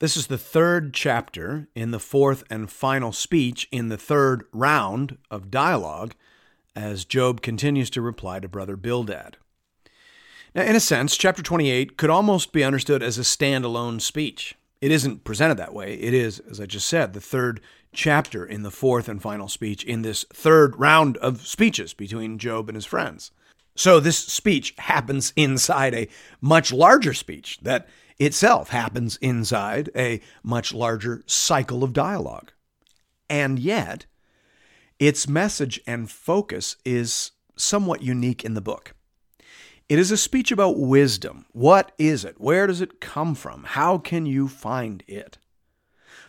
This 0.00 0.16
is 0.16 0.28
the 0.28 0.38
third 0.38 0.94
chapter 0.94 1.66
in 1.74 1.90
the 1.90 1.98
fourth 1.98 2.44
and 2.48 2.70
final 2.70 3.10
speech 3.10 3.66
in 3.72 3.88
the 3.88 3.96
third 3.96 4.44
round 4.52 5.18
of 5.28 5.50
dialogue 5.50 6.14
as 6.76 7.04
Job 7.04 7.42
continues 7.42 7.90
to 7.90 8.00
reply 8.00 8.38
to 8.38 8.48
brother 8.48 8.76
Bildad. 8.76 9.38
Now, 10.54 10.62
in 10.62 10.76
a 10.76 10.80
sense, 10.80 11.16
chapter 11.16 11.42
28 11.42 11.96
could 11.96 12.10
almost 12.10 12.52
be 12.52 12.62
understood 12.62 13.02
as 13.02 13.18
a 13.18 13.22
standalone 13.22 14.00
speech. 14.00 14.54
It 14.80 14.92
isn't 14.92 15.24
presented 15.24 15.56
that 15.56 15.74
way. 15.74 15.94
It 15.94 16.14
is, 16.14 16.38
as 16.48 16.60
I 16.60 16.66
just 16.66 16.86
said, 16.86 17.12
the 17.12 17.20
third 17.20 17.60
chapter 17.92 18.46
in 18.46 18.62
the 18.62 18.70
fourth 18.70 19.08
and 19.08 19.20
final 19.20 19.48
speech 19.48 19.82
in 19.82 20.02
this 20.02 20.24
third 20.32 20.78
round 20.78 21.16
of 21.16 21.44
speeches 21.44 21.92
between 21.92 22.38
Job 22.38 22.68
and 22.68 22.76
his 22.76 22.86
friends. 22.86 23.32
So, 23.74 23.98
this 23.98 24.18
speech 24.18 24.74
happens 24.78 25.32
inside 25.36 25.94
a 25.94 26.08
much 26.40 26.72
larger 26.72 27.14
speech 27.14 27.58
that 27.62 27.88
itself 28.18 28.70
happens 28.70 29.16
inside 29.18 29.90
a 29.94 30.20
much 30.42 30.74
larger 30.74 31.22
cycle 31.26 31.84
of 31.84 31.92
dialogue. 31.92 32.52
And 33.30 33.58
yet, 33.58 34.06
its 34.98 35.28
message 35.28 35.80
and 35.86 36.10
focus 36.10 36.76
is 36.84 37.32
somewhat 37.56 38.02
unique 38.02 38.44
in 38.44 38.54
the 38.54 38.60
book. 38.60 38.94
It 39.88 39.98
is 39.98 40.10
a 40.10 40.16
speech 40.16 40.50
about 40.52 40.78
wisdom. 40.78 41.46
What 41.52 41.92
is 41.98 42.24
it? 42.24 42.40
Where 42.40 42.66
does 42.66 42.80
it 42.80 43.00
come 43.00 43.34
from? 43.34 43.64
How 43.64 43.96
can 43.96 44.26
you 44.26 44.48
find 44.48 45.02
it? 45.06 45.38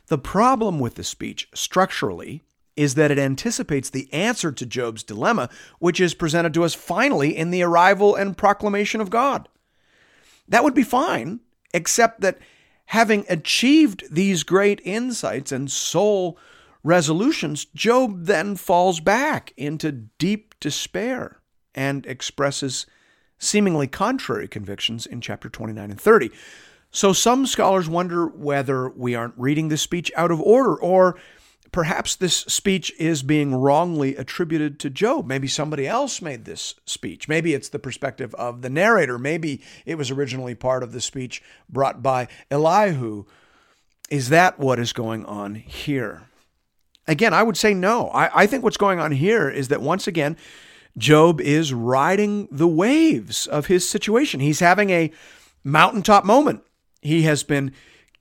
The 0.07 0.17
problem 0.17 0.79
with 0.79 0.95
the 0.95 1.03
speech, 1.03 1.49
structurally, 1.53 2.43
is 2.75 2.95
that 2.95 3.11
it 3.11 3.19
anticipates 3.19 3.89
the 3.89 4.11
answer 4.13 4.51
to 4.51 4.65
Job's 4.65 5.03
dilemma, 5.03 5.49
which 5.79 5.99
is 5.99 6.13
presented 6.13 6.53
to 6.53 6.63
us 6.63 6.73
finally 6.73 7.35
in 7.35 7.51
the 7.51 7.61
arrival 7.61 8.15
and 8.15 8.37
proclamation 8.37 9.01
of 9.01 9.09
God. 9.09 9.49
That 10.47 10.63
would 10.63 10.73
be 10.73 10.83
fine 10.83 11.41
except 11.73 12.21
that 12.21 12.39
having 12.85 13.25
achieved 13.29 14.03
these 14.09 14.43
great 14.43 14.81
insights 14.83 15.51
and 15.51 15.71
soul 15.71 16.37
resolutions, 16.83 17.65
Job 17.65 18.25
then 18.25 18.55
falls 18.55 18.99
back 18.99 19.53
into 19.57 19.91
deep 19.91 20.55
despair 20.59 21.39
and 21.75 22.05
expresses 22.05 22.85
seemingly 23.37 23.87
contrary 23.87 24.47
convictions 24.47 25.05
in 25.05 25.21
chapter 25.21 25.49
29 25.49 25.91
and 25.91 26.01
30. 26.01 26.29
So 26.91 27.13
some 27.13 27.45
scholars 27.45 27.87
wonder 27.87 28.27
whether 28.27 28.89
we 28.89 29.15
aren't 29.15 29.37
reading 29.37 29.69
this 29.69 29.81
speech 29.81 30.11
out 30.15 30.31
of 30.31 30.41
order 30.41 30.75
or 30.75 31.17
perhaps 31.71 32.15
this 32.15 32.35
speech 32.35 32.91
is 32.97 33.23
being 33.23 33.55
wrongly 33.55 34.15
attributed 34.15 34.79
to 34.79 34.89
Job. 34.89 35.27
Maybe 35.27 35.47
somebody 35.47 35.87
else 35.87 36.21
made 36.21 36.45
this 36.45 36.75
speech. 36.85 37.27
Maybe 37.27 37.53
it's 37.53 37.69
the 37.69 37.79
perspective 37.79 38.33
of 38.35 38.61
the 38.61 38.69
narrator. 38.69 39.17
Maybe 39.17 39.61
it 39.85 39.95
was 39.95 40.11
originally 40.11 40.55
part 40.55 40.83
of 40.83 40.91
the 40.91 41.01
speech 41.01 41.43
brought 41.69 42.01
by 42.01 42.27
Elihu. 42.49 43.25
Is 44.09 44.29
that 44.29 44.59
what 44.59 44.79
is 44.79 44.93
going 44.93 45.25
on 45.25 45.55
here? 45.55 46.23
Again, 47.07 47.33
I 47.33 47.43
would 47.43 47.57
say 47.57 47.73
no. 47.73 48.09
I, 48.09 48.43
I 48.43 48.47
think 48.47 48.63
what's 48.63 48.77
going 48.77 48.99
on 48.99 49.11
here 49.11 49.49
is 49.49 49.67
that 49.69 49.81
once 49.81 50.07
again, 50.07 50.37
Job 50.97 51.39
is 51.39 51.73
riding 51.73 52.47
the 52.51 52.67
waves 52.67 53.47
of 53.47 53.67
his 53.67 53.87
situation. 53.87 54.39
He's 54.39 54.59
having 54.59 54.89
a 54.89 55.11
mountaintop 55.63 56.25
moment. 56.25 56.61
He 57.01 57.23
has 57.23 57.43
been 57.43 57.73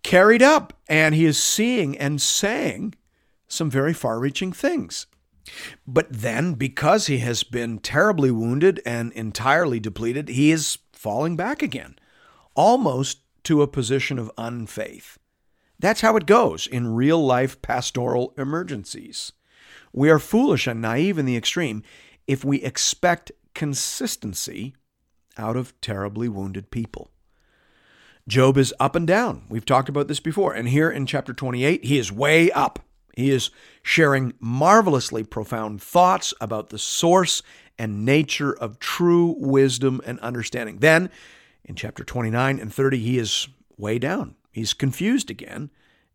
carried 0.03 0.43
up 0.43 0.75
and 0.89 1.15
he 1.15 1.25
is 1.25 1.43
seeing 1.43 1.99
and 1.99 2.21
saying 2.21 2.95
some 3.49 3.71
very 3.71 3.95
far 3.95 4.19
reaching 4.21 4.53
things. 4.53 5.07
But 5.87 6.07
then, 6.11 6.55
because 6.55 7.07
he 7.07 7.19
has 7.19 7.43
been 7.43 7.79
terribly 7.79 8.31
wounded 8.31 8.81
and 8.85 9.13
entirely 9.13 9.81
depleted, 9.81 10.29
he 10.29 10.51
is 10.51 10.79
falling 10.93 11.37
back 11.37 11.63
again, 11.63 11.97
almost 12.55 13.21
to 13.45 13.63
a 13.63 13.67
position 13.67 14.19
of 14.19 14.31
unfaith. 14.37 15.19
That's 15.79 16.01
how 16.01 16.17
it 16.17 16.27
goes 16.27 16.67
in 16.67 16.95
real 16.95 17.25
life 17.25 17.63
pastoral 17.63 18.35
emergencies. 18.37 19.33
We 19.93 20.11
are 20.11 20.19
foolish 20.19 20.67
and 20.67 20.83
naive 20.83 21.19
in 21.19 21.25
the 21.25 21.37
extreme 21.37 21.83
if 22.27 22.45
we 22.45 22.63
expect 22.63 23.33
consistency 23.55 24.75
out 25.39 25.57
of 25.57 25.79
terribly 25.81 26.29
wounded 26.29 26.71
people. 26.71 27.11
Job 28.27 28.59
is 28.59 28.75
up 28.79 28.95
and 28.95 29.07
down. 29.07 29.45
We've 29.49 29.65
talked 29.65 29.89
about 29.89 30.09
this 30.09 30.21
before. 30.21 30.53
And 30.53 30.69
here 30.69 30.91
in 30.91 31.07
chapter 31.07 31.33
28, 31.33 31.85
he 31.85 31.97
is 31.97 32.13
way 32.13 32.51
up. 32.51 32.81
He 33.19 33.33
is 33.33 33.51
sharing 33.83 34.35
marvelously 34.39 35.25
profound 35.25 35.83
thoughts 35.83 36.33
about 36.41 36.69
the 36.69 36.79
source 36.79 37.43
and 37.77 38.05
nature 38.05 38.57
of 38.57 38.79
true 38.79 39.35
wisdom 39.37 40.01
and 40.07 40.21
understanding. 40.21 40.79
Then, 40.79 41.11
in 41.65 41.75
chapter 41.75 42.05
29 42.05 42.61
and 42.61 42.73
30, 42.73 42.99
he 42.99 43.19
is 43.19 43.49
way 43.77 43.99
down. 43.99 44.37
He's 44.53 44.73
confused 44.73 45.33
again 45.33 45.71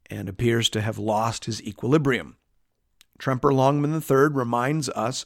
and 0.10 0.30
appears 0.30 0.70
to 0.70 0.80
have 0.80 0.98
lost 0.98 1.44
his 1.44 1.62
equilibrium. 1.64 2.38
Tremper 3.20 3.54
Longman 3.54 3.94
III 3.96 4.34
reminds 4.34 4.88
us 4.88 5.26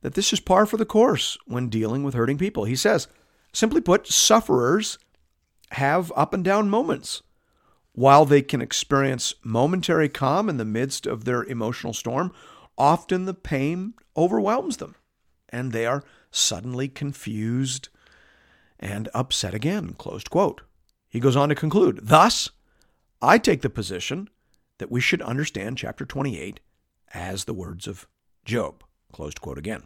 that 0.00 0.14
this 0.14 0.32
is 0.32 0.40
par 0.40 0.66
for 0.66 0.76
the 0.76 0.84
course 0.84 1.38
when 1.46 1.68
dealing 1.68 2.02
with 2.02 2.14
hurting 2.14 2.36
people. 2.36 2.64
He 2.64 2.74
says, 2.74 3.06
simply 3.52 3.80
put, 3.80 4.08
sufferers 4.08 4.98
have 5.70 6.12
up 6.16 6.34
and 6.34 6.42
down 6.42 6.68
moments. 6.68 7.22
While 7.94 8.24
they 8.24 8.42
can 8.42 8.62
experience 8.62 9.34
momentary 9.42 10.08
calm 10.08 10.48
in 10.48 10.56
the 10.56 10.64
midst 10.64 11.06
of 11.06 11.24
their 11.24 11.44
emotional 11.44 11.92
storm, 11.92 12.32
often 12.78 13.26
the 13.26 13.34
pain 13.34 13.94
overwhelms 14.16 14.78
them 14.78 14.94
and 15.52 15.70
they 15.70 15.86
are 15.86 16.02
suddenly 16.30 16.88
confused 16.88 17.90
and 18.80 19.08
upset 19.14 19.54
again. 19.54 19.92
Closed 19.92 20.30
quote. 20.30 20.62
He 21.08 21.20
goes 21.20 21.36
on 21.36 21.50
to 21.50 21.54
conclude 21.54 22.00
Thus, 22.02 22.50
I 23.20 23.38
take 23.38 23.60
the 23.60 23.70
position 23.70 24.28
that 24.78 24.90
we 24.90 25.00
should 25.00 25.22
understand 25.22 25.78
chapter 25.78 26.04
28 26.04 26.58
as 27.14 27.44
the 27.44 27.54
words 27.54 27.86
of 27.86 28.08
Job. 28.44 28.82
Closed 29.12 29.40
quote 29.40 29.58
again. 29.58 29.84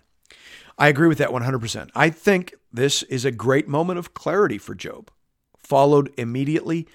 I 0.79 0.89
agree 0.89 1.09
with 1.09 1.19
that 1.19 1.31
100%. 1.31 1.91
I 1.95 2.11
think 2.11 2.55
this 2.73 3.03
is 3.05 3.25
a 3.25 3.31
great 3.31 3.69
moment 3.69 3.99
of 3.99 4.15
clarity 4.15 4.59
for 4.59 4.75
Job, 4.75 5.11
followed 5.59 6.13
immediately 6.17 6.87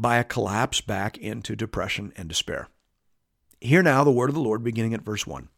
by 0.00 0.16
a 0.16 0.24
collapse 0.24 0.80
back 0.80 1.18
into 1.18 1.54
depression 1.54 2.12
and 2.16 2.28
despair. 2.28 2.68
Hear 3.60 3.82
now 3.82 4.02
the 4.02 4.10
word 4.10 4.30
of 4.30 4.34
the 4.34 4.40
Lord 4.40 4.64
beginning 4.64 4.94
at 4.94 5.02
verse 5.02 5.26
1. 5.26 5.48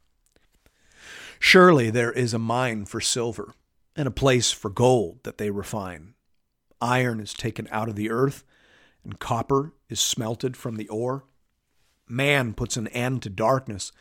Surely 1.38 1.90
there 1.90 2.10
is 2.10 2.34
a 2.34 2.38
mine 2.38 2.84
for 2.84 3.00
silver 3.00 3.54
and 3.94 4.08
a 4.08 4.12
place 4.12 4.50
for 4.50 4.70
gold 4.70 5.20
that 5.22 5.38
they 5.38 5.50
refine. 5.50 6.14
Iron 6.80 7.20
is 7.20 7.32
taken 7.32 7.68
out 7.70 7.88
of 7.88 7.94
the 7.94 8.10
earth, 8.10 8.42
and 9.04 9.20
copper 9.20 9.72
is 9.88 10.00
smelted 10.00 10.56
from 10.56 10.76
the 10.76 10.88
ore. 10.88 11.24
Man 12.08 12.52
puts 12.52 12.76
an 12.76 12.88
end 12.88 13.22
to 13.22 13.30
darkness 13.30 13.92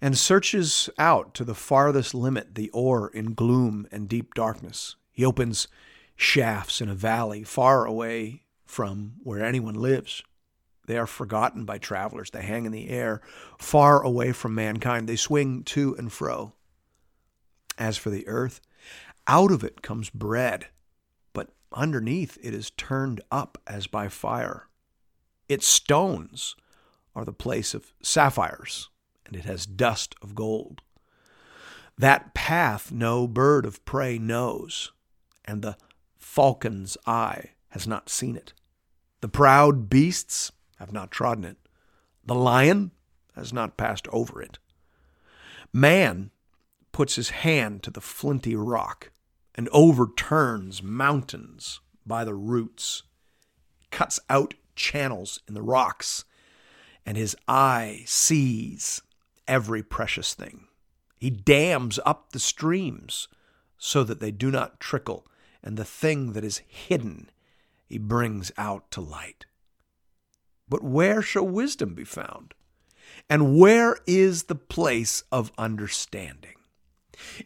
and 0.00 0.16
searches 0.16 0.88
out 0.98 1.34
to 1.34 1.44
the 1.44 1.54
farthest 1.54 2.14
limit 2.14 2.54
the 2.54 2.70
ore 2.70 3.08
in 3.08 3.34
gloom 3.34 3.88
and 3.90 4.08
deep 4.08 4.34
darkness. 4.34 4.94
He 5.10 5.24
opens 5.24 5.66
shafts 6.14 6.80
in 6.80 6.88
a 6.88 6.94
valley 6.94 7.42
far 7.42 7.84
away 7.84 8.44
from 8.70 9.14
where 9.24 9.44
anyone 9.44 9.74
lives. 9.74 10.22
They 10.86 10.96
are 10.96 11.06
forgotten 11.06 11.64
by 11.64 11.78
travelers. 11.78 12.30
They 12.30 12.42
hang 12.42 12.66
in 12.66 12.72
the 12.72 12.88
air, 12.88 13.20
far 13.58 14.00
away 14.00 14.30
from 14.32 14.54
mankind. 14.54 15.08
They 15.08 15.16
swing 15.16 15.64
to 15.64 15.96
and 15.96 16.12
fro. 16.12 16.54
As 17.76 17.96
for 17.96 18.10
the 18.10 18.26
earth, 18.28 18.60
out 19.26 19.50
of 19.50 19.64
it 19.64 19.82
comes 19.82 20.08
bread, 20.08 20.68
but 21.32 21.48
underneath 21.72 22.38
it 22.42 22.54
is 22.54 22.70
turned 22.70 23.20
up 23.30 23.58
as 23.66 23.88
by 23.88 24.08
fire. 24.08 24.68
Its 25.48 25.66
stones 25.66 26.54
are 27.14 27.24
the 27.24 27.32
place 27.32 27.74
of 27.74 27.92
sapphires, 28.02 28.88
and 29.26 29.34
it 29.34 29.44
has 29.44 29.66
dust 29.66 30.14
of 30.22 30.36
gold. 30.36 30.80
That 31.98 32.34
path 32.34 32.92
no 32.92 33.26
bird 33.26 33.66
of 33.66 33.84
prey 33.84 34.16
knows, 34.16 34.92
and 35.44 35.60
the 35.60 35.76
falcon's 36.18 36.96
eye 37.04 37.50
has 37.70 37.88
not 37.88 38.08
seen 38.08 38.36
it. 38.36 38.52
The 39.20 39.28
proud 39.28 39.90
beasts 39.90 40.52
have 40.78 40.92
not 40.92 41.10
trodden 41.10 41.44
it. 41.44 41.56
The 42.24 42.34
lion 42.34 42.92
has 43.36 43.52
not 43.52 43.76
passed 43.76 44.08
over 44.08 44.40
it. 44.40 44.58
Man 45.72 46.30
puts 46.92 47.16
his 47.16 47.30
hand 47.30 47.82
to 47.82 47.90
the 47.90 48.00
flinty 48.00 48.56
rock 48.56 49.10
and 49.54 49.68
overturns 49.72 50.82
mountains 50.82 51.80
by 52.06 52.24
the 52.24 52.34
roots, 52.34 53.02
cuts 53.90 54.18
out 54.28 54.54
channels 54.74 55.40
in 55.46 55.54
the 55.54 55.62
rocks, 55.62 56.24
and 57.04 57.16
his 57.16 57.36
eye 57.46 58.02
sees 58.06 59.02
every 59.46 59.82
precious 59.82 60.34
thing. 60.34 60.66
He 61.18 61.30
dams 61.30 61.98
up 62.06 62.30
the 62.32 62.38
streams 62.38 63.28
so 63.76 64.02
that 64.04 64.20
they 64.20 64.30
do 64.30 64.50
not 64.50 64.80
trickle, 64.80 65.26
and 65.62 65.76
the 65.76 65.84
thing 65.84 66.32
that 66.32 66.44
is 66.44 66.62
hidden 66.66 67.30
he 67.90 67.98
brings 67.98 68.52
out 68.56 68.90
to 68.92 69.00
light. 69.00 69.44
But 70.68 70.84
where 70.84 71.20
shall 71.20 71.46
wisdom 71.46 71.94
be 71.94 72.04
found? 72.04 72.54
And 73.28 73.58
where 73.58 73.98
is 74.06 74.44
the 74.44 74.54
place 74.54 75.24
of 75.32 75.52
understanding? 75.58 76.54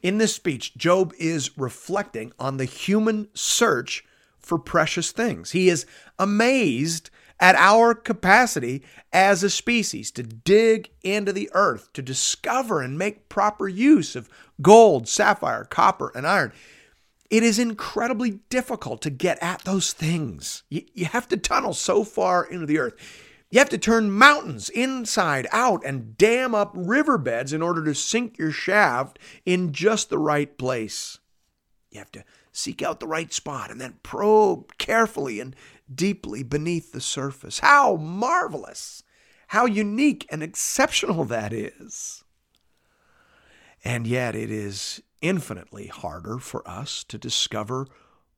In 0.03 0.19
this 0.19 0.35
speech, 0.35 0.77
Job 0.77 1.15
is 1.19 1.59
reflecting 1.59 2.33
on 2.39 2.59
the 2.59 2.67
human 2.67 3.29
search 3.35 4.05
for 4.39 4.59
precious 4.59 5.11
things. 5.11 5.53
He 5.53 5.69
is 5.71 5.87
amazed 6.19 7.11
at 7.41 7.57
our 7.57 7.95
capacity 7.95 8.85
as 9.13 9.43
a 9.43 9.51
species 9.51 10.11
to 10.13 10.23
dig 10.23 10.91
into 11.03 11.33
the 11.33 11.51
earth, 11.55 11.93
to 11.95 12.03
discover 12.03 12.83
and 12.83 12.99
make 12.99 13.29
proper 13.29 13.67
use 13.67 14.15
of 14.15 14.29
gold, 14.61 15.09
sapphire, 15.09 15.65
copper, 15.65 16.13
and 16.15 16.27
iron. 16.27 16.53
It 17.31 17.43
is 17.43 17.59
incredibly 17.59 18.41
difficult 18.49 19.03
to 19.03 19.11
get 19.11 19.43
at 19.43 19.63
those 19.63 19.93
things. 19.93 20.63
You, 20.69 20.83
you 20.93 21.07
have 21.07 21.29
to 21.29 21.37
tunnel 21.37 21.73
so 21.73 22.05
far 22.05 22.45
into 22.45 22.67
the 22.67 22.79
earth. 22.79 22.95
You 23.51 23.61
have 23.61 23.71
to 23.71 23.79
turn 23.79 24.11
mountains 24.11 24.69
inside 24.69 25.47
out 25.53 25.85
and 25.85 26.19
dam 26.19 26.55
up 26.55 26.73
riverbeds 26.75 27.53
in 27.53 27.63
order 27.63 27.85
to 27.85 27.95
sink 27.95 28.37
your 28.37 28.51
shaft 28.51 29.19
in 29.47 29.73
just 29.73 30.11
the 30.11 30.19
right 30.19 30.57
place. 30.59 31.19
You 31.91 31.99
have 32.01 32.11
to 32.13 32.25
seek 32.51 32.83
out 32.83 33.01
the 33.01 33.07
right 33.07 33.33
spot 33.33 33.71
and 33.71 33.81
then 33.81 33.99
probe 34.03 34.77
carefully 34.79 35.41
and 35.41 35.55
deeply 35.93 36.43
beneath 36.43 36.93
the 36.93 37.01
surface. 37.01 37.61
How 37.61 37.97
marvelous! 37.97 39.03
How 39.49 39.67
unique 39.67 40.27
and 40.31 40.43
exceptional 40.43 41.25
that 41.27 41.53
is. 41.53 42.25
And 43.85 44.07
yet, 44.07 44.35
it 44.35 44.51
is 44.51 45.03
infinitely 45.21 45.87
harder 45.87 46.39
for 46.39 46.67
us 46.69 47.05
to 47.05 47.19
discover 47.19 47.87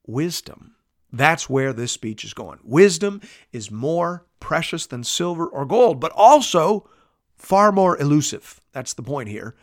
wisdom. 0.06 0.76
That's 1.12 1.48
where 1.48 1.72
this 1.72 1.92
speech 1.92 2.24
is 2.24 2.34
going. 2.34 2.58
Wisdom 2.62 3.20
is 3.52 3.70
more 3.70 4.26
precious 4.40 4.86
than 4.86 5.04
silver 5.04 5.46
or 5.46 5.64
gold, 5.64 6.00
but 6.00 6.12
also 6.12 6.88
far 7.36 7.72
more 7.72 7.98
elusive. 7.98 8.60
That's 8.72 8.94
the 8.94 9.02
point 9.02 9.28
here. 9.28 9.54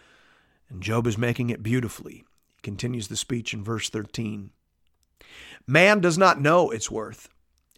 And 0.70 0.82
Job 0.82 1.06
is 1.08 1.18
making 1.18 1.50
it 1.50 1.64
beautifully. 1.64 2.26
He 2.56 2.62
continues 2.62 3.08
the 3.08 3.16
speech 3.16 3.54
in 3.54 3.64
verse 3.64 3.90
13. 3.90 4.52
Man 5.68 6.00
does 6.00 6.18
not 6.18 6.42
know 6.42 6.72
its 6.72 6.90
worth, 6.92 7.30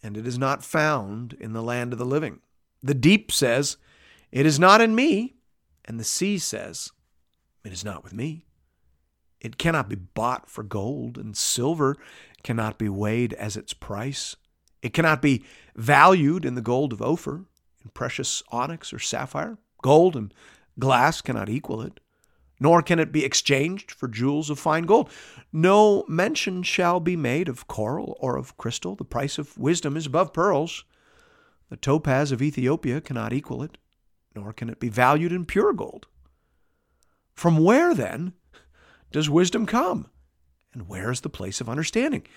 and 0.01 0.17
it 0.17 0.25
is 0.25 0.37
not 0.37 0.63
found 0.63 1.33
in 1.39 1.53
the 1.53 1.63
land 1.63 1.93
of 1.93 1.99
the 1.99 2.05
living. 2.05 2.39
The 2.81 2.93
deep 2.93 3.31
says, 3.31 3.77
It 4.31 4.45
is 4.45 4.59
not 4.59 4.81
in 4.81 4.95
me, 4.95 5.35
and 5.85 5.99
the 5.99 6.03
sea 6.03 6.37
says, 6.37 6.91
It 7.63 7.73
is 7.73 7.83
not 7.83 8.03
with 8.03 8.13
me. 8.13 8.45
It 9.45 9.59
cannot 9.59 9.89
be 9.89 9.95
bought 9.95 10.49
for 10.49 10.63
gold, 10.63 11.19
and 11.19 11.37
silver 11.37 11.95
cannot 12.43 12.79
be 12.79 12.89
weighed 12.89 13.33
as 13.33 13.55
its 13.55 13.73
price. 13.73 14.35
It 14.81 14.91
cannot 14.91 15.21
be 15.21 15.45
valued 15.75 16.45
in 16.45 16.55
the 16.55 16.61
gold 16.61 16.91
of 16.91 17.01
Ophir, 17.01 17.45
in 17.83 17.91
precious 17.93 18.41
onyx 18.49 18.91
or 18.91 18.97
sapphire. 18.97 19.59
Gold 19.83 20.15
and 20.15 20.33
glass 20.79 21.21
cannot 21.21 21.47
equal 21.47 21.81
it 21.81 21.99
nor 22.59 22.81
can 22.81 22.99
it 22.99 23.11
be 23.11 23.25
exchanged 23.25 23.91
for 23.91 24.07
jewels 24.07 24.49
of 24.49 24.57
fine 24.57 24.83
gold. 24.83 25.09
No 25.51 26.05
mention 26.07 26.63
shall 26.63 26.99
be 26.99 27.15
made 27.15 27.49
of 27.49 27.67
coral 27.67 28.17
or 28.19 28.37
of 28.37 28.55
crystal. 28.57 28.95
The 28.95 29.03
price 29.03 29.37
of 29.37 29.57
wisdom 29.57 29.97
is 29.97 30.05
above 30.05 30.33
pearls. 30.33 30.85
The 31.69 31.75
topaz 31.75 32.31
of 32.31 32.41
Ethiopia 32.41 33.01
cannot 33.01 33.33
equal 33.33 33.61
it, 33.61 33.77
nor 34.35 34.53
can 34.53 34.69
it 34.69 34.79
be 34.79 34.89
valued 34.89 35.33
in 35.33 35.45
pure 35.45 35.73
gold. 35.73 36.07
From 37.33 37.57
where, 37.57 37.93
then, 37.93 38.33
does 39.15 39.29
wisdom 39.29 39.65
come? 39.65 40.09
And 40.73 40.89
where 40.89 41.09
is 41.09 41.21
the 41.21 41.29
place 41.29 41.61
of 41.61 41.69
understanding? 41.69 42.27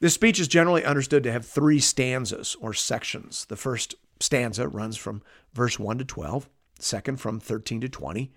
This 0.00 0.12
speech 0.12 0.38
is 0.38 0.48
generally 0.48 0.84
understood 0.84 1.22
to 1.22 1.32
have 1.32 1.46
three 1.46 1.80
stanzas 1.80 2.54
or 2.60 2.74
sections. 2.74 3.46
The 3.46 3.56
first 3.56 3.94
stanza 4.20 4.68
runs 4.68 4.98
from 4.98 5.22
verse 5.54 5.78
1 5.78 5.96
to 5.96 6.04
12, 6.04 6.46
the 6.76 6.82
second 6.82 7.22
from 7.22 7.40
13 7.40 7.80
to 7.80 7.88
20, 7.88 8.30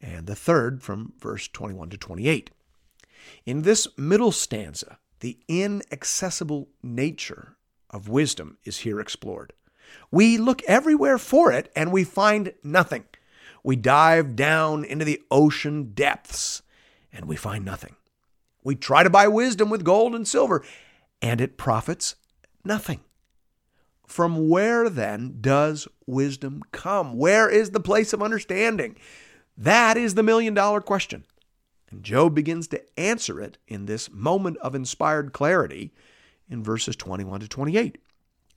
and 0.00 0.26
the 0.26 0.34
third 0.34 0.82
from 0.82 1.12
verse 1.18 1.46
21 1.48 1.90
to 1.90 1.98
28. 1.98 2.52
In 3.44 3.62
this 3.62 3.86
middle 3.98 4.32
stanza, 4.32 4.96
the 5.18 5.38
inaccessible 5.46 6.70
nature 6.82 7.58
of 7.90 8.08
wisdom 8.08 8.56
is 8.64 8.78
here 8.78 8.98
explored. 8.98 9.52
We 10.10 10.38
look 10.38 10.62
everywhere 10.62 11.18
for 11.18 11.52
it 11.52 11.70
and 11.76 11.92
we 11.92 12.02
find 12.02 12.54
nothing. 12.64 13.04
We 13.62 13.76
dive 13.76 14.36
down 14.36 14.86
into 14.86 15.04
the 15.04 15.20
ocean 15.30 15.92
depths 15.92 16.62
and 17.12 17.26
we 17.26 17.36
find 17.36 17.64
nothing. 17.64 17.96
We 18.62 18.74
try 18.74 19.02
to 19.02 19.10
buy 19.10 19.28
wisdom 19.28 19.70
with 19.70 19.84
gold 19.84 20.14
and 20.14 20.26
silver 20.26 20.62
and 21.22 21.40
it 21.40 21.56
profits 21.56 22.16
nothing. 22.64 23.00
From 24.06 24.48
where 24.48 24.88
then 24.88 25.36
does 25.40 25.86
wisdom 26.06 26.62
come? 26.72 27.16
Where 27.16 27.48
is 27.48 27.70
the 27.70 27.80
place 27.80 28.12
of 28.12 28.22
understanding? 28.22 28.96
That 29.56 29.96
is 29.96 30.14
the 30.14 30.22
million 30.22 30.54
dollar 30.54 30.80
question. 30.80 31.24
And 31.90 32.02
Job 32.02 32.34
begins 32.34 32.68
to 32.68 32.82
answer 32.98 33.40
it 33.40 33.58
in 33.68 33.86
this 33.86 34.10
moment 34.10 34.56
of 34.58 34.74
inspired 34.74 35.32
clarity 35.32 35.92
in 36.48 36.62
verses 36.62 36.96
21 36.96 37.40
to 37.40 37.48
28. 37.48 37.98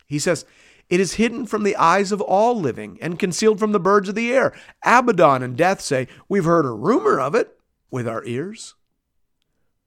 He 0.08 0.20
says, 0.20 0.46
It 0.90 1.00
is 1.00 1.14
hidden 1.14 1.46
from 1.46 1.64
the 1.64 1.76
eyes 1.76 2.12
of 2.12 2.22
all 2.22 2.60
living 2.60 2.98
and 3.02 3.20
concealed 3.20 3.60
from 3.60 3.72
the 3.72 3.80
birds 3.80 4.10
of 4.10 4.16
the 4.16 4.32
air. 4.32 4.54
Abaddon 4.84 5.44
and 5.44 5.58
death 5.58 5.82
say, 5.82 6.08
We've 6.30 6.46
heard 6.46 6.66
a 6.66 6.72
rumor 6.72 7.20
of 7.20 7.36
it 7.36 7.60
with 7.94 8.08
our 8.08 8.26
ears. 8.26 8.74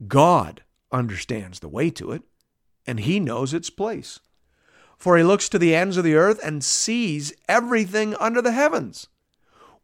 God 0.06 0.62
understands 0.93 1.61
the 1.61 1.69
way 1.69 1.91
to 1.91 2.12
it, 2.12 2.23
and 2.87 3.00
he 3.00 3.19
knows 3.19 3.53
its 3.53 3.69
place. 3.69 4.20
For 4.97 5.19
he 5.19 5.25
looks 5.25 5.49
to 5.50 5.58
the 5.58 5.75
ends 5.75 5.97
of 5.97 6.05
the 6.05 6.14
earth 6.14 6.41
and 6.43 6.64
sees 6.64 7.35
everything 7.49 8.14
under 8.14 8.41
the 8.41 8.53
heavens 8.53 9.08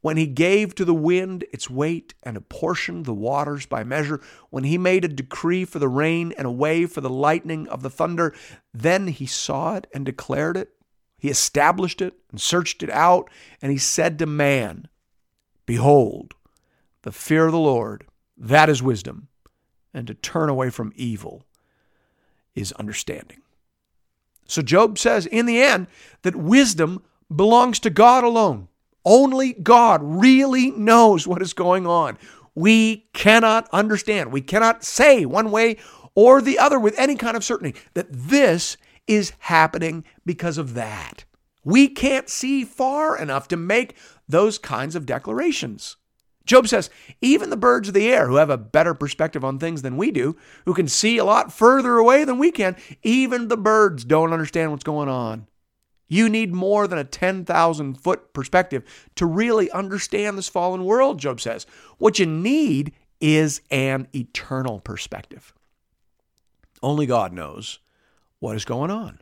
when 0.02 0.16
he 0.16 0.26
gave 0.26 0.74
to 0.74 0.84
the 0.84 0.94
wind 0.94 1.44
its 1.52 1.70
weight 1.70 2.12
and 2.22 2.36
apportioned 2.36 3.06
the 3.06 3.14
waters 3.14 3.66
by 3.66 3.82
measure, 3.82 4.20
when 4.50 4.64
he 4.64 4.76
made 4.76 5.04
a 5.04 5.08
decree 5.08 5.64
for 5.64 5.78
the 5.78 5.88
rain 5.88 6.34
and 6.36 6.46
a 6.46 6.50
way 6.50 6.84
for 6.86 7.00
the 7.00 7.08
lightning 7.08 7.66
of 7.68 7.82
the 7.82 7.90
thunder, 7.90 8.34
then 8.74 9.06
he 9.06 9.26
saw 9.26 9.76
it 9.76 9.86
and 9.94 10.04
declared 10.04 10.56
it. 10.56 10.70
He 11.18 11.28
established 11.28 12.02
it 12.02 12.14
and 12.30 12.40
searched 12.40 12.82
it 12.82 12.90
out, 12.90 13.30
and 13.62 13.70
he 13.70 13.78
said 13.78 14.18
to 14.18 14.26
man, 14.26 14.88
Behold, 15.66 16.34
the 17.02 17.12
fear 17.12 17.46
of 17.46 17.52
the 17.52 17.58
Lord, 17.58 18.04
that 18.42 18.68
is 18.68 18.82
wisdom, 18.82 19.28
and 19.94 20.06
to 20.08 20.14
turn 20.14 20.48
away 20.48 20.68
from 20.68 20.92
evil 20.96 21.44
is 22.54 22.72
understanding. 22.72 23.40
So 24.46 24.60
Job 24.60 24.98
says 24.98 25.26
in 25.26 25.46
the 25.46 25.62
end 25.62 25.86
that 26.22 26.34
wisdom 26.36 27.02
belongs 27.34 27.78
to 27.80 27.90
God 27.90 28.24
alone. 28.24 28.68
Only 29.04 29.52
God 29.54 30.00
really 30.02 30.72
knows 30.72 31.26
what 31.26 31.40
is 31.40 31.54
going 31.54 31.86
on. 31.86 32.18
We 32.54 33.08
cannot 33.14 33.68
understand. 33.72 34.32
We 34.32 34.42
cannot 34.42 34.84
say 34.84 35.24
one 35.24 35.50
way 35.50 35.78
or 36.14 36.42
the 36.42 36.58
other 36.58 36.78
with 36.78 36.98
any 36.98 37.14
kind 37.14 37.36
of 37.36 37.44
certainty 37.44 37.80
that 37.94 38.08
this 38.10 38.76
is 39.06 39.32
happening 39.38 40.04
because 40.26 40.58
of 40.58 40.74
that. 40.74 41.24
We 41.64 41.88
can't 41.88 42.28
see 42.28 42.64
far 42.64 43.16
enough 43.16 43.48
to 43.48 43.56
make 43.56 43.96
those 44.28 44.58
kinds 44.58 44.96
of 44.96 45.06
declarations. 45.06 45.96
Job 46.44 46.66
says, 46.66 46.90
even 47.20 47.50
the 47.50 47.56
birds 47.56 47.88
of 47.88 47.94
the 47.94 48.08
air, 48.10 48.26
who 48.26 48.36
have 48.36 48.50
a 48.50 48.58
better 48.58 48.94
perspective 48.94 49.44
on 49.44 49.58
things 49.58 49.82
than 49.82 49.96
we 49.96 50.10
do, 50.10 50.36
who 50.64 50.74
can 50.74 50.88
see 50.88 51.18
a 51.18 51.24
lot 51.24 51.52
further 51.52 51.96
away 51.96 52.24
than 52.24 52.38
we 52.38 52.50
can, 52.50 52.76
even 53.02 53.48
the 53.48 53.56
birds 53.56 54.04
don't 54.04 54.32
understand 54.32 54.70
what's 54.70 54.84
going 54.84 55.08
on. 55.08 55.46
You 56.08 56.28
need 56.28 56.52
more 56.52 56.86
than 56.86 56.98
a 56.98 57.04
10,000 57.04 57.94
foot 57.94 58.34
perspective 58.34 58.84
to 59.14 59.24
really 59.24 59.70
understand 59.70 60.36
this 60.36 60.48
fallen 60.48 60.84
world, 60.84 61.18
Job 61.18 61.40
says. 61.40 61.64
What 61.96 62.18
you 62.18 62.26
need 62.26 62.92
is 63.20 63.62
an 63.70 64.08
eternal 64.14 64.80
perspective. 64.80 65.54
Only 66.82 67.06
God 67.06 67.32
knows 67.32 67.78
what 68.40 68.56
is 68.56 68.64
going 68.64 68.90
on 68.90 69.20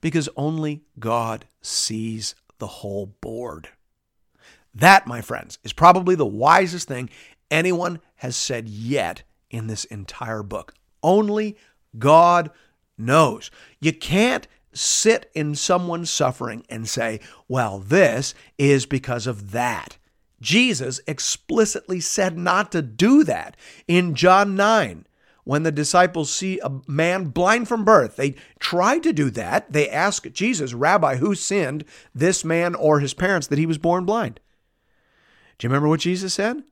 because 0.00 0.28
only 0.36 0.82
God 0.98 1.46
sees 1.62 2.34
the 2.58 2.66
whole 2.66 3.06
board. 3.20 3.68
That, 4.78 5.06
my 5.06 5.20
friends, 5.20 5.58
is 5.64 5.72
probably 5.72 6.14
the 6.14 6.26
wisest 6.26 6.88
thing 6.88 7.10
anyone 7.50 8.00
has 8.16 8.36
said 8.36 8.68
yet 8.68 9.22
in 9.50 9.66
this 9.66 9.84
entire 9.84 10.42
book. 10.42 10.74
Only 11.02 11.56
God 11.98 12.50
knows. 12.96 13.50
You 13.80 13.92
can't 13.92 14.46
sit 14.72 15.30
in 15.34 15.54
someone's 15.54 16.10
suffering 16.10 16.64
and 16.68 16.88
say, 16.88 17.20
well, 17.48 17.78
this 17.78 18.34
is 18.56 18.86
because 18.86 19.26
of 19.26 19.50
that. 19.52 19.96
Jesus 20.40 21.00
explicitly 21.06 21.98
said 21.98 22.38
not 22.38 22.70
to 22.72 22.82
do 22.82 23.24
that 23.24 23.56
in 23.88 24.14
John 24.14 24.54
9 24.54 25.06
when 25.42 25.62
the 25.64 25.72
disciples 25.72 26.30
see 26.30 26.60
a 26.62 26.80
man 26.86 27.26
blind 27.26 27.66
from 27.66 27.84
birth. 27.84 28.16
They 28.16 28.36
try 28.60 28.98
to 29.00 29.12
do 29.12 29.30
that. 29.30 29.72
They 29.72 29.88
ask 29.88 30.30
Jesus, 30.30 30.74
Rabbi, 30.74 31.16
who 31.16 31.34
sinned, 31.34 31.84
this 32.14 32.44
man 32.44 32.74
or 32.74 33.00
his 33.00 33.14
parents, 33.14 33.48
that 33.48 33.58
he 33.58 33.66
was 33.66 33.78
born 33.78 34.04
blind? 34.04 34.38
Do 35.58 35.66
you 35.66 35.70
remember 35.70 35.88
what 35.88 36.00
Jesus 36.00 36.34
said? 36.34 36.62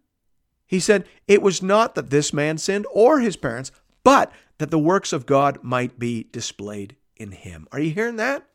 He 0.66 0.80
said, 0.80 1.06
It 1.26 1.42
was 1.42 1.62
not 1.62 1.94
that 1.94 2.10
this 2.10 2.32
man 2.32 2.58
sinned 2.58 2.86
or 2.92 3.20
his 3.20 3.36
parents, 3.36 3.72
but 4.04 4.32
that 4.58 4.70
the 4.70 4.78
works 4.78 5.12
of 5.12 5.26
God 5.26 5.58
might 5.62 5.98
be 5.98 6.28
displayed 6.32 6.96
in 7.16 7.32
him. 7.32 7.66
Are 7.72 7.80
you 7.80 7.90
hearing 7.90 8.16
that? 8.16 8.46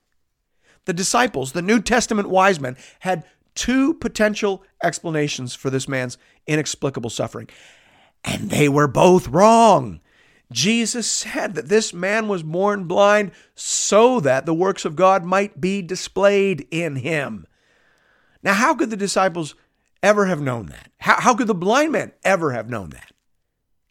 The 0.85 0.93
disciples, 0.93 1.51
the 1.51 1.61
New 1.61 1.81
Testament 1.81 2.29
wise 2.29 2.59
men, 2.59 2.75
had 3.01 3.25
two 3.53 3.93
potential 3.93 4.63
explanations 4.81 5.53
for 5.53 5.69
this 5.69 5.88
man's 5.88 6.17
inexplicable 6.47 7.09
suffering, 7.09 7.50
and 8.23 8.50
they 8.50 8.69
were 8.69 8.88
both 8.88 9.27
wrong. 9.27 10.00
Jesus 10.51 11.09
said 11.09 11.55
that 11.55 11.69
this 11.69 11.93
man 11.93 12.27
was 12.27 12.43
born 12.43 12.85
blind 12.85 13.31
so 13.55 14.19
that 14.19 14.45
the 14.45 14.53
works 14.53 14.85
of 14.85 14.95
God 14.95 15.23
might 15.23 15.61
be 15.61 15.81
displayed 15.81 16.67
in 16.71 16.97
him. 16.97 17.45
Now, 18.43 18.53
how 18.53 18.73
could 18.73 18.89
the 18.89 18.97
disciples 18.97 19.55
ever 20.03 20.25
have 20.25 20.41
known 20.41 20.67
that? 20.67 20.91
How, 21.00 21.20
how 21.20 21.36
could 21.36 21.48
the 21.48 21.55
blind 21.55 21.91
man 21.91 22.13
ever 22.24 22.51
have 22.51 22.70
known 22.70 22.89
that? 22.91 23.12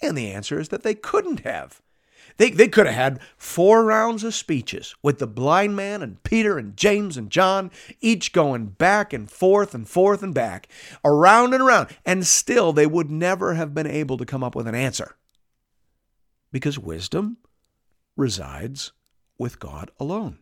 And 0.02 0.16
the 0.16 0.30
answer 0.30 0.58
is 0.58 0.68
that 0.70 0.82
they 0.82 0.94
couldn't 0.94 1.40
have. 1.40 1.82
They, 2.36 2.50
they 2.50 2.68
could 2.68 2.86
have 2.86 2.94
had 2.94 3.20
four 3.36 3.84
rounds 3.84 4.24
of 4.24 4.34
speeches 4.34 4.94
with 5.02 5.18
the 5.18 5.26
blind 5.26 5.76
man 5.76 6.00
and 6.02 6.22
Peter 6.22 6.58
and 6.58 6.76
James 6.76 7.16
and 7.16 7.30
John, 7.30 7.70
each 8.00 8.32
going 8.32 8.68
back 8.68 9.12
and 9.12 9.30
forth 9.30 9.74
and 9.74 9.88
forth 9.88 10.22
and 10.22 10.34
back, 10.34 10.68
around 11.04 11.52
and 11.52 11.62
around, 11.62 11.88
and 12.06 12.26
still 12.26 12.72
they 12.72 12.86
would 12.86 13.10
never 13.10 13.54
have 13.54 13.74
been 13.74 13.86
able 13.86 14.16
to 14.16 14.24
come 14.24 14.42
up 14.42 14.54
with 14.54 14.66
an 14.66 14.74
answer. 14.74 15.16
Because 16.52 16.78
wisdom 16.78 17.36
resides 18.16 18.92
with 19.38 19.58
God 19.58 19.90
alone. 20.00 20.38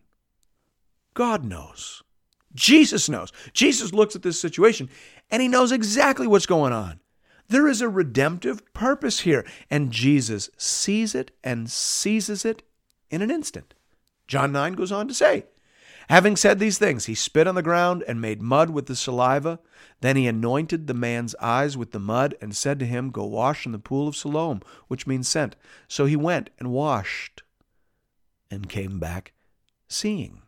God 1.13 1.43
knows. 1.43 2.03
Jesus 2.53 3.09
knows. 3.09 3.31
Jesus 3.53 3.93
looks 3.93 4.15
at 4.15 4.23
this 4.23 4.39
situation 4.39 4.89
and 5.29 5.41
he 5.41 5.47
knows 5.47 5.71
exactly 5.71 6.27
what's 6.27 6.45
going 6.45 6.73
on. 6.73 6.99
There 7.47 7.67
is 7.67 7.81
a 7.81 7.89
redemptive 7.89 8.73
purpose 8.73 9.21
here, 9.21 9.43
and 9.71 9.91
Jesus 9.91 10.51
sees 10.55 11.15
it 11.15 11.31
and 11.43 11.69
seizes 11.69 12.45
it 12.45 12.61
in 13.09 13.23
an 13.23 13.31
instant. 13.31 13.73
John 14.27 14.51
9 14.51 14.73
goes 14.73 14.91
on 14.91 15.07
to 15.07 15.15
say, 15.15 15.45
Having 16.09 16.37
said 16.37 16.59
these 16.59 16.77
things, 16.77 17.05
he 17.05 17.15
spit 17.15 17.47
on 17.47 17.55
the 17.55 17.63
ground 17.63 18.03
and 18.07 18.21
made 18.21 18.41
mud 18.41 18.69
with 18.69 18.85
the 18.85 18.95
saliva. 18.95 19.59
Then 20.01 20.15
he 20.15 20.27
anointed 20.27 20.87
the 20.87 20.93
man's 20.93 21.35
eyes 21.35 21.77
with 21.77 21.91
the 21.91 21.99
mud 21.99 22.35
and 22.41 22.55
said 22.55 22.79
to 22.79 22.85
him, 22.85 23.09
Go 23.11 23.25
wash 23.25 23.65
in 23.65 23.71
the 23.71 23.79
pool 23.79 24.07
of 24.07 24.15
Siloam, 24.15 24.61
which 24.87 25.05
means 25.05 25.27
sent. 25.27 25.55
So 25.87 26.05
he 26.05 26.15
went 26.15 26.49
and 26.57 26.71
washed 26.71 27.43
and 28.49 28.69
came 28.69 28.99
back 28.99 29.33
seeing. 29.87 30.41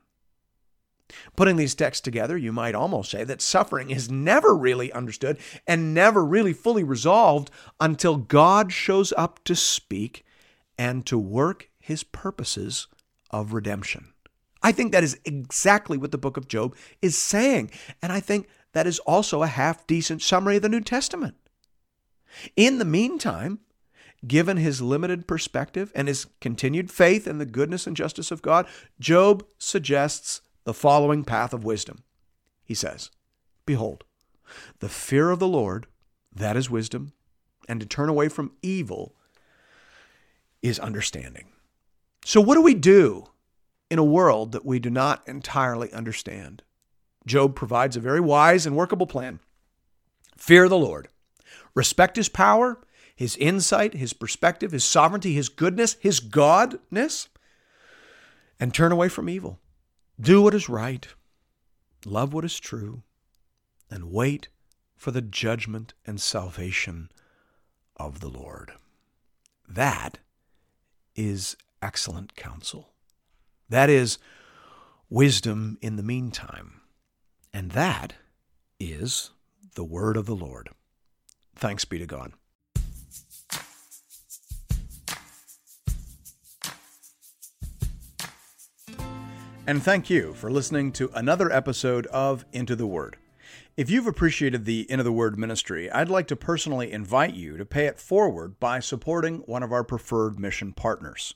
Putting 1.36 1.56
these 1.56 1.75
texts 1.75 2.01
together, 2.01 2.38
you 2.38 2.51
might 2.51 2.75
almost 2.75 3.12
say 3.12 3.24
that 3.24 3.41
suffering 3.41 3.89
is 3.89 4.10
never 4.10 4.56
really 4.56 4.91
understood 4.91 5.38
and 5.68 5.94
never 5.94 6.24
really 6.24 6.53
fully 6.53 6.84
resolved 6.84 7.51
until 7.80 8.18
God 8.18 8.72
shows 8.72 9.13
up 9.18 9.44
to 9.46 9.56
speak 9.56 10.25
and 10.77 11.06
to 11.06 11.18
work 11.18 11.70
his 11.80 12.03
purposes 12.03 12.88
of 13.30 13.53
redemption. 13.53 14.13
I 14.63 14.72
think 14.72 14.91
that 14.91 15.03
is 15.03 15.20
exactly 15.25 15.98
what 15.98 16.12
the 16.12 16.18
book 16.18 16.38
of 16.38 16.48
Job 16.48 16.75
is 17.01 17.18
saying. 17.18 17.72
And 18.01 18.12
I 18.12 18.20
think 18.20 18.48
that 18.74 18.88
is 18.88 19.00
also 19.00 19.41
a 19.41 19.48
half 19.48 19.88
decent 19.88 20.22
summary 20.22 20.58
of 20.58 20.62
the 20.62 20.70
New 20.70 20.82
Testament. 20.82 21.36
In 22.56 22.77
the 22.77 22.86
meantime, 22.86 23.60
given 24.25 24.58
his 24.58 24.82
limited 24.82 25.27
perspective 25.27 25.91
and 25.96 26.08
his 26.08 26.27
continued 26.39 26.91
faith 26.91 27.27
in 27.27 27.39
the 27.39 27.46
goodness 27.46 27.88
and 27.88 27.98
justice 27.98 28.32
of 28.32 28.41
God, 28.41 28.68
Job 29.00 29.46
suggests 29.58 30.41
the 30.63 30.74
following 30.74 31.24
path 31.24 31.53
of 31.53 31.63
wisdom. 31.63 32.03
He 32.63 32.74
says, 32.74 33.12
Behold, 33.65 34.03
the 34.80 34.89
fear 34.89 35.30
of 35.32 35.39
the 35.39 35.48
Lord, 35.48 35.88
that 36.34 36.58
is 36.58 36.70
wisdom, 36.70 37.13
and 37.68 37.80
to 37.80 37.86
turn 37.86 38.10
away 38.10 38.30
from 38.30 38.53
evil 38.62 39.15
is 40.62 40.80
understanding. 40.80 41.48
So, 42.25 42.39
what 42.41 42.56
do 42.56 42.62
we 42.62 42.75
do 42.75 43.25
in 43.89 44.00
a 44.00 44.03
world 44.03 44.51
that 44.51 44.65
we 44.65 44.80
do 44.80 44.89
not 44.89 45.27
entirely 45.27 45.91
understand? 45.91 46.63
Job 47.25 47.56
provides 47.56 47.96
a 47.96 48.01
very 48.01 48.20
wise 48.20 48.65
and 48.65 48.75
workable 48.75 49.08
plan. 49.08 49.39
Fear 50.38 50.70
the 50.70 50.77
Lord, 50.77 51.08
respect 51.75 52.15
his 52.15 52.30
power, 52.30 52.80
his 53.15 53.36
insight, 53.38 53.94
his 53.94 54.13
perspective, 54.13 54.72
his 54.72 54.84
sovereignty, 54.84 55.34
his 55.34 55.50
goodness, 55.50 55.98
his 56.00 56.20
godness, 56.20 57.27
and 58.60 58.74
turn 58.74 58.91
away 58.91 59.10
from 59.10 59.30
evil. 59.30 59.60
Do 60.22 60.44
what 60.44 60.54
is 60.54 60.70
right, 60.70 61.08
love 62.06 62.32
what 62.32 62.46
is 62.46 62.60
true, 62.60 63.01
and 63.90 64.12
wait 64.12 64.50
for 64.96 65.10
the 65.10 65.22
judgment 65.22 65.96
and 66.06 66.22
salvation 66.22 67.10
of 67.98 68.20
the 68.20 68.30
Lord. 68.30 68.74
That 69.68 70.20
is 71.16 71.58
excellent 71.82 72.36
counsel. 72.36 72.90
That 73.68 73.90
is 73.90 74.20
wisdom 75.10 75.80
in 75.82 75.96
the 75.96 76.04
meantime. 76.04 76.82
And 77.51 77.72
that 77.72 78.13
is 78.80 79.32
the 79.74 79.84
word 79.84 80.18
of 80.18 80.28
the 80.28 80.36
Lord. 80.36 80.70
Thanks 81.56 81.84
be 81.84 81.98
to 81.98 82.06
God. 82.06 82.34
And 89.68 89.84
thank 89.84 90.10
you 90.10 90.34
for 90.34 90.50
listening 90.50 90.91
to 90.94 91.12
another 91.13 91.51
episode 91.51 92.08
of 92.08 92.46
Into 92.51 92.75
the 92.75 92.88
Word. 92.88 93.18
If 93.77 93.91
you've 93.91 94.08
appreciated 94.08 94.65
the 94.65 94.89
Into 94.89 95.03
the 95.03 95.12
Word 95.12 95.38
ministry, 95.38 95.89
I'd 95.91 96.10
like 96.10 96.27
to 96.27 96.36
personally 96.36 96.91
invite 96.91 97.36
you 97.36 97.58
to 97.58 97.65
pay 97.65 97.86
it 97.86 98.00
forward 98.00 98.60
by 98.60 98.80
supporting 98.80 99.39
one 99.46 99.62
of 99.62 99.72
our 99.72 99.84
preferred 99.84 100.39
mission 100.39 100.74
partners. 100.74 101.36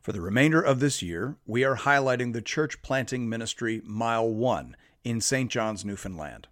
For 0.00 0.12
the 0.12 0.22
remainder 0.22 0.60
of 0.62 0.80
this 0.80 1.02
year, 1.02 1.36
we 1.46 1.62
are 1.62 1.76
highlighting 1.76 2.32
the 2.32 2.40
church 2.40 2.80
planting 2.80 3.28
ministry 3.28 3.82
Mile 3.84 4.28
1 4.28 4.74
in 5.04 5.20
St. 5.20 5.50
John's, 5.50 5.84
Newfoundland. 5.84 6.48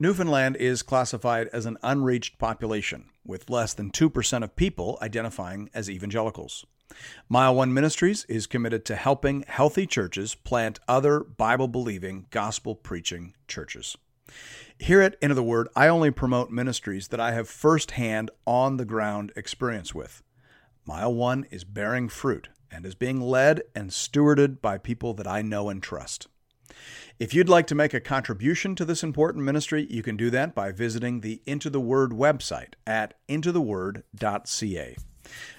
Newfoundland 0.00 0.56
is 0.56 0.82
classified 0.82 1.48
as 1.52 1.64
an 1.64 1.78
unreached 1.80 2.38
population, 2.38 3.04
with 3.24 3.48
less 3.48 3.72
than 3.72 3.92
2% 3.92 4.42
of 4.42 4.56
people 4.56 4.98
identifying 5.00 5.70
as 5.72 5.88
evangelicals. 5.88 6.66
Mile 7.28 7.54
One 7.54 7.72
Ministries 7.72 8.24
is 8.26 8.46
committed 8.46 8.84
to 8.84 8.96
helping 8.96 9.44
healthy 9.48 9.86
churches 9.86 10.34
plant 10.34 10.80
other 10.86 11.20
Bible 11.20 11.68
believing, 11.68 12.26
gospel 12.30 12.74
preaching 12.74 13.34
churches. 13.48 13.96
Here 14.78 15.00
at 15.00 15.16
Into 15.22 15.34
the 15.34 15.42
Word, 15.42 15.68
I 15.76 15.88
only 15.88 16.10
promote 16.10 16.50
ministries 16.50 17.08
that 17.08 17.20
I 17.20 17.32
have 17.32 17.48
firsthand, 17.48 18.30
on 18.46 18.76
the 18.76 18.84
ground 18.84 19.32
experience 19.36 19.94
with. 19.94 20.22
Mile 20.86 21.14
One 21.14 21.46
is 21.50 21.64
bearing 21.64 22.08
fruit 22.08 22.48
and 22.70 22.84
is 22.84 22.94
being 22.94 23.20
led 23.20 23.62
and 23.74 23.90
stewarded 23.90 24.60
by 24.60 24.78
people 24.78 25.14
that 25.14 25.26
I 25.26 25.42
know 25.42 25.68
and 25.68 25.82
trust. 25.82 26.26
If 27.18 27.32
you'd 27.32 27.48
like 27.48 27.68
to 27.68 27.74
make 27.74 27.94
a 27.94 28.00
contribution 28.00 28.74
to 28.74 28.84
this 28.84 29.04
important 29.04 29.44
ministry, 29.44 29.86
you 29.88 30.02
can 30.02 30.16
do 30.16 30.30
that 30.30 30.54
by 30.54 30.72
visiting 30.72 31.20
the 31.20 31.40
Into 31.46 31.70
the 31.70 31.80
Word 31.80 32.10
website 32.10 32.74
at 32.86 33.14
intotheword.ca. 33.28 34.96